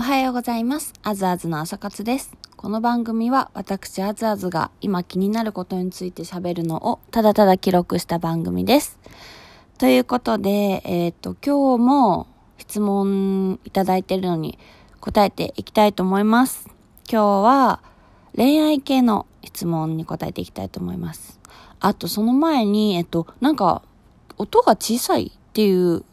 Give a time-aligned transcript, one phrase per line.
[0.00, 0.92] おはようございます。
[1.02, 2.32] あずあずの朝活です。
[2.56, 8.96] この番組は私あずあずが今気になることについて喋るのをただただ記録した番組です。
[9.76, 14.56] ということで、えっ、と、今日も質問いただいてるのに
[15.00, 16.68] 答えていきたいと思います。
[17.10, 17.80] 今日は
[18.36, 21.40] 恋愛系の質問に答えていきたいと思います。
[21.80, 23.82] あとその前に、えっと、なんか
[24.36, 26.04] 音が小さいっていう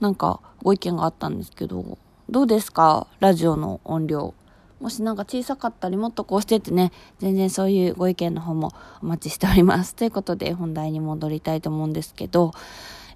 [0.00, 1.98] なんかご意見があったんですけど、
[2.32, 3.06] どうですか？
[3.20, 4.32] ラジオの音量。
[4.80, 8.72] もしなんか小さかったりもっとこうしてってね、全然そういうご意見の方も
[9.02, 9.94] お待ちしております。
[9.94, 12.52] ということで本題に戻りたいと思うんですけど、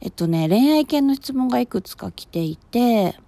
[0.03, 3.19] えっとね、恋愛系の質問がいくつか来ていて、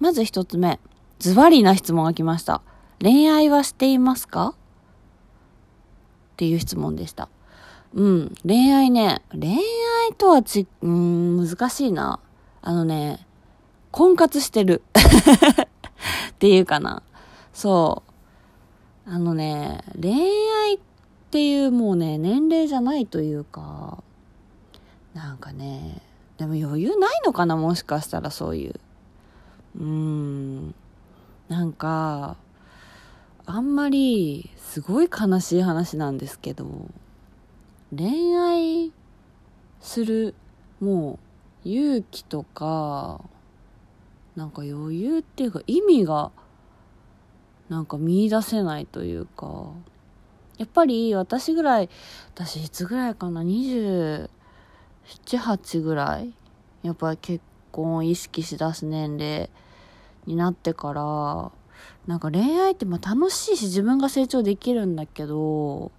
[0.00, 0.80] まず一つ目、
[1.18, 2.62] ズバリな質問が来ました。
[3.02, 4.48] 恋愛はしていますか？
[4.48, 4.54] っ
[6.38, 7.28] ていう質問でした。
[7.92, 9.58] うん、恋愛ね、恋愛
[10.16, 12.18] とはち、うん、難しいな。
[12.62, 13.26] あのね、
[13.98, 14.80] 婚活してる。
[16.30, 17.02] っていうかな。
[17.52, 18.04] そ
[19.08, 19.10] う。
[19.10, 20.78] あのね、恋愛っ
[21.32, 24.04] ていうもうね、年齢じゃないというか、
[25.14, 26.00] なんかね、
[26.36, 28.74] でも余裕ないのかなもしかしたらそういう。
[29.80, 30.74] うーん。
[31.48, 32.36] なんか、
[33.46, 36.86] あんまり、すごい悲しい話なんですけど、
[37.90, 38.92] 恋愛
[39.80, 40.36] する、
[40.78, 41.18] も
[41.64, 43.22] う、勇気とか、
[44.38, 46.30] なんか余裕っていうか意味が、
[47.68, 49.72] なんか見出せないというか、
[50.58, 51.90] やっぱり私ぐらい、
[52.36, 54.28] 私いつぐらいかな、27、
[55.04, 56.32] 8ぐらい？
[56.84, 59.50] やっぱり結婚を意識しだす年齢
[60.26, 61.50] になってから、
[62.06, 65.90] なんか恋愛ってまあ楽しいし自分が成長できるんだけど、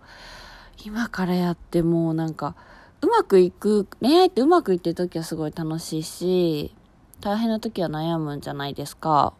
[0.86, 2.56] 今からやってもうなんか、
[3.02, 6.74] うまくいく、恋愛ってうまくいってる時はすごい楽しいし、
[7.22, 9.34] 大変な時は悩むんじゃないですか。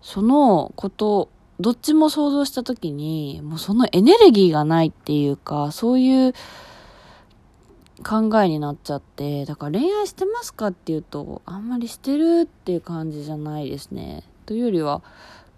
[0.00, 6.32] そのこと、どっちも想像した時に、もうそのエネルギーがないっていうか、そういう
[8.06, 14.22] 考えになっちゃって、だから恋愛してますかっていうと、あんまりしてるっていう感じじゃないですね。
[14.46, 15.02] というよりは、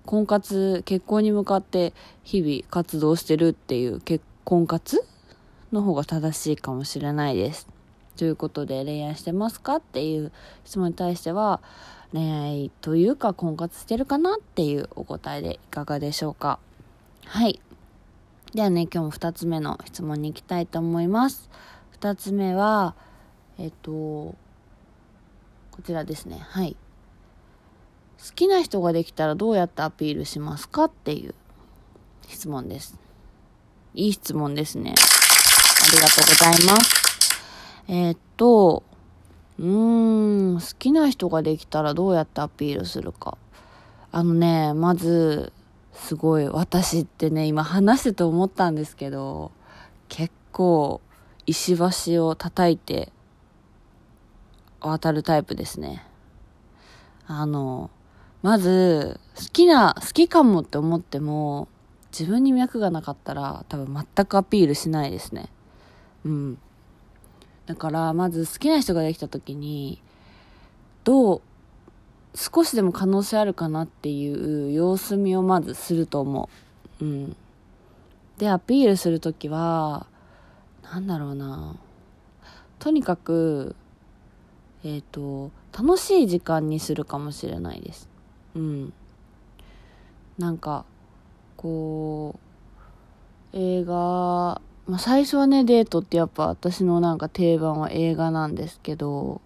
[0.07, 1.93] 婚活、結婚に向かって
[2.25, 5.05] 日々活動してるっていう結婚活
[5.71, 7.69] の方が正しいかもしれないです。
[8.21, 10.31] ということで恋愛してますかっていう
[10.67, 11.63] 質問に対しては
[12.13, 16.59] 恋愛というか婚活してるかなっていうお答えでいかがでしょうか。
[17.25, 17.63] はい。
[18.53, 21.49] ではね今日も2つ目の質問に行きたいと思います。
[21.99, 22.95] 2つ目は
[23.57, 24.37] えっとこ
[25.83, 26.41] ちらですね。
[26.41, 26.77] はい。
[28.23, 31.35] 好きな人ができたらどうやってアピールしますかっていう
[32.29, 33.01] 質問です。
[33.95, 34.93] いい質問ですね。
[34.93, 37.00] ありがとうございます。
[37.93, 38.85] えー、っと、
[39.59, 43.37] うーん、好きな人ができたらどうやってアピールするか。
[44.13, 45.53] あのね、まず、
[45.93, 49.51] すごい、私ってね、今話してて思ったんですけど、
[50.09, 51.01] 結構、
[51.47, 53.11] 石橋を叩いて、
[54.81, 56.07] 渡るタイプですね。
[57.27, 57.91] あの、
[58.43, 61.67] まず、好きな、好きかもって思っても、
[62.17, 65.49] 自分に脈がなかったら、多分全くアピールしないですね。
[66.25, 66.59] うん。
[67.71, 70.03] だからまず好きな人ができた時に
[71.05, 71.41] どう
[72.35, 76.49] 少しでも可能性あるかなっていう様子見をまずすると思
[77.01, 77.05] う。
[77.05, 77.37] うん。
[78.39, 80.07] で、アピールする時は、
[80.83, 81.77] なんだろうな。
[82.81, 83.77] とにかく、
[84.83, 88.09] えっ、ー、と、楽しい時間にするかもしれないです。
[88.57, 88.93] うん。
[90.39, 90.85] なんか、
[91.57, 92.35] こ
[93.53, 93.95] う、映画、
[94.91, 99.41] まあ、最初はね、デートってやっぱ私のなんか定番は映画なんですけど、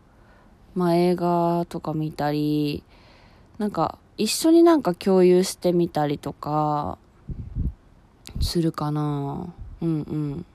[0.74, 2.82] まあ映画とか見たり、
[3.58, 6.96] なんか一緒になんか共有してみたりとか、
[8.40, 9.52] するかな
[9.82, 10.46] うんうん。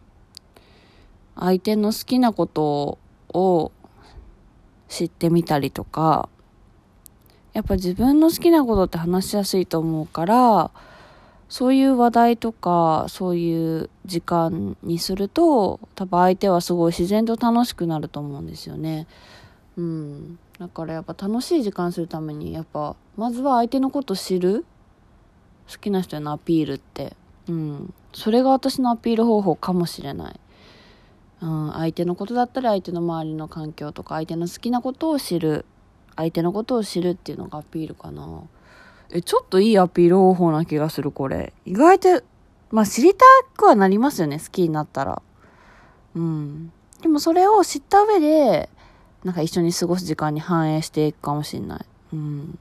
[1.35, 2.97] 相手の好きなこと
[3.31, 3.72] を
[4.88, 6.29] 知ってみたりとか、
[7.53, 10.72] やっぱ自分の好きなことって話しやすいと思うから、
[11.49, 19.07] そういう話題とか、そういう時間にすると、多分相手はすごい自然と楽しくなると思うんですよね。
[19.75, 20.40] うん。
[20.59, 24.63] だからやっぱ楽しい時間するために、やっぱ、まずは相手のこと知る
[25.72, 27.16] 好きな人へのアピールって。
[27.47, 27.93] うん。
[28.13, 30.40] それが私のアピール方法かもしれない。
[31.41, 31.72] うん。
[31.72, 35.66] 相手のことだったり、相手の周りの環境とか、相手の好きなことを知る。
[36.16, 38.43] 相手のことを知るっていうのがアピールかな。
[39.11, 41.53] え、ちょっといいアピール方法な気がする、これ。
[41.66, 42.22] 意外と、
[42.72, 43.26] まあ知りた
[43.56, 45.22] くはなりますよね、好きになったら。
[46.16, 46.72] うん。
[47.02, 48.70] でもそれを知った上で、
[49.23, 51.85] なんか一緒に過ごす時間に反映していくかもしれない。
[52.14, 52.59] うん。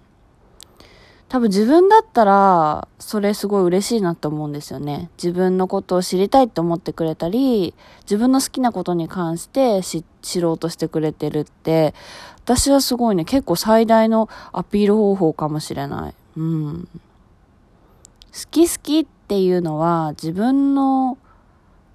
[1.28, 5.10] 多分自分だったら、それすごい嬉しいなと思うんですよね。
[5.22, 9.82] 自分のことを知りたいって思ってくれたり、自分の好きなことに関して
[10.22, 11.94] 知ろうとしてくれてるって、
[12.36, 16.14] 私はすごいね、結構最大のアピール方法かもしれない。
[16.36, 16.88] うん。
[16.92, 21.18] 好き好きっていうのは自分の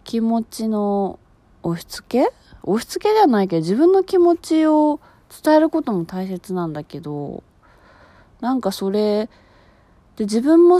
[0.03, 1.19] 気持ちの
[1.61, 2.31] 押し付け？
[2.63, 4.99] 押し付けではないけど自分の気持ちを
[5.43, 7.43] 伝えることも大切なんだけど、
[8.41, 9.29] なんかそれ、
[10.15, 10.79] で自分も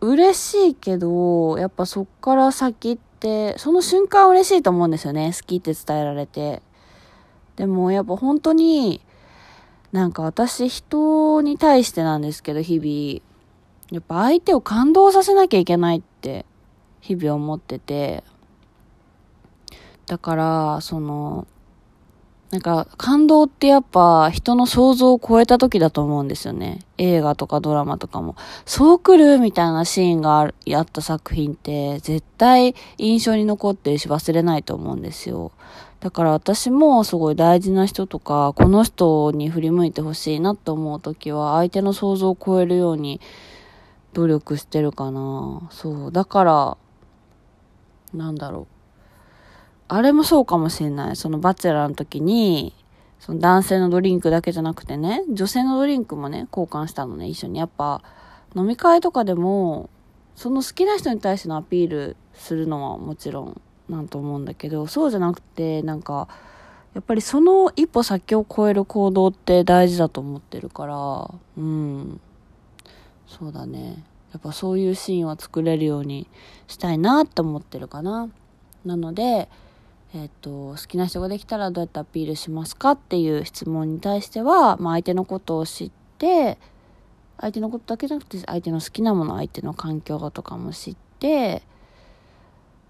[0.00, 5.32] 嬉しいけど、やっぱそっから先って、その瞬間嬉しいと思うんですよね。
[5.32, 6.62] 好きって伝えられて。
[7.56, 9.00] でもやっぱ本当に、
[9.96, 13.22] なんか私人に対してなんですけど、日々、
[13.90, 16.44] やっぱ相手を感動させなきゃいけないって
[17.00, 18.22] 日々思ってて、
[20.04, 21.46] だから、その、
[22.50, 26.78] なんか感動ってやっぱ人の想像を超えた時だと思うんですよね。
[26.96, 28.36] 映画とかドラマとかも。
[28.64, 35.50] そう来るみたいなシーンがああった作品って絶対印象に残ってるし忘れないと思うんですよ。
[35.98, 43.20] だから私もすごい大事な人とか、この人に振り向いてほしいなと思う時は相手の想像を超えるように
[44.12, 45.66] 努力してるかな。
[45.70, 46.12] そう。
[46.12, 46.76] だから、
[48.14, 48.75] なんだろう。
[49.88, 51.16] あれもそうかもしれない。
[51.16, 52.74] そのバチェラーの時に、
[53.20, 57.58] その男性のドリンクだけじゃなくてね、女性のドリンクもね、交換したのね、一緒に。
[57.58, 58.02] やっぱ、
[58.54, 59.90] 飲み会とかでも、
[60.34, 66.28] その好きな人に対してのアピールするのはもちろんなんと思うんだけど、そうじゃなくて、なんか、
[66.94, 72.20] やっぱりその一歩先を超える行動って大事だと思ってるから、うん。
[73.26, 74.02] そうだね。
[74.32, 76.28] やっぱそういうシーンは作れるように
[76.68, 78.28] したいなって思ってるかな。
[78.84, 79.48] なので、
[80.14, 86.58] えっ、と、好きな人ができたらどうやってアピールしますかっていう質問に対しては、まあ、相手のことを知って、
[87.38, 91.62] 相手のことだけじゃなくて、相手の好きなもの、相手の環境とかも知って、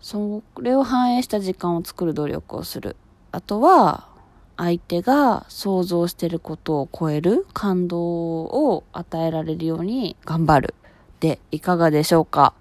[0.01, 2.97] それを反映した時間を作る努力をする。
[3.33, 4.09] あとは、
[4.57, 10.75] 相手が想像してることを超える感動を与えられるように頑張る。
[11.21, 12.55] で、いかがでしょうか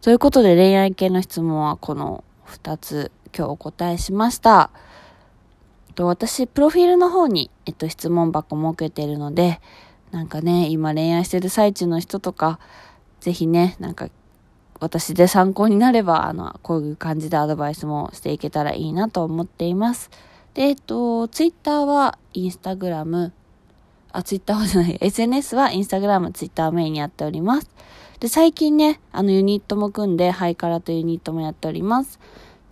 [0.00, 4.70] ということで恋愛系の質問はこの2つ今日お答えしました。
[5.94, 9.60] と私、プロフィールの方に、えっと、質問箱設けてるので、
[10.10, 12.58] なんかね、今恋愛してる最中の人とか、
[13.20, 14.08] ぜひね、なんか、
[14.80, 20.10] 私で参考になれば、あの、こういう感じでアドバイスもしていけたらいいなと思っています。
[20.52, 23.32] で、えっと、ツイッターはインスタグラム、
[24.12, 27.70] あ、ツイッターはじゃない、SNS はインスタグラム、ツイッターメインにやっております。
[28.20, 32.20] で、最近ね、あのユニットも組んで、ハイカラとユニットもやっております。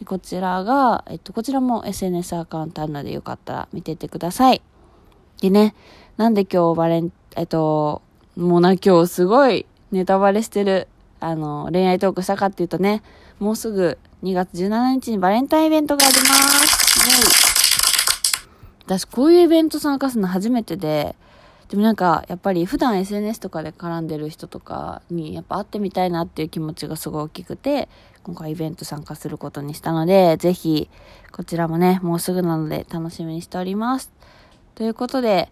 [0.02, 4.60] で、こちらが、えっと、こちらも SNS アカウントあるのでよかったら見ててください。
[5.40, 5.76] でね、
[6.16, 8.02] なんで今日バレン、えっと、
[8.36, 10.88] もうな、今日すごいネタバレしてる、
[11.20, 13.00] あの、恋愛トークしたかっていうとね、
[13.38, 16.82] もうすぐ2月17日にバレンタインイベントがあります。
[18.84, 21.14] 私、こういうイベント参加するの初めてで、
[21.68, 27.88] でもなんか、やっぱり普段 SNS とかで絡んでる人とかに、やっぱ会ってみたいなっていう気持ちがすごい大きくて、
[28.24, 30.88] 今回イベント参加することにしたので、ぜひ、
[31.32, 34.12] こちらもね、もうすぐなので楽しみにしております。
[34.74, 35.50] ということで、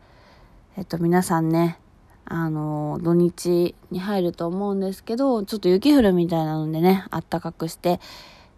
[0.76, 1.78] えっと、皆さんね、
[2.24, 8.00] あの、土日に入ると思うんですけど、ちょっと雪降るみたいなのでね、あったかくして、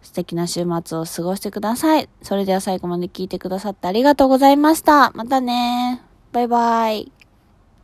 [0.03, 2.09] 素敵な週末を過ごしてください。
[2.21, 5.11] それでは最後まで聞いてくださってありがとうございました。
[5.11, 6.01] またね
[6.31, 7.22] バイバイ。